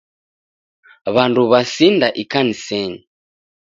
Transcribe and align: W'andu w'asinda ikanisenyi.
W'andu 1.13 1.41
w'asinda 1.51 2.07
ikanisenyi. 2.21 2.99